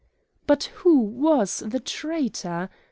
[0.47, 2.71] But who was the traitor?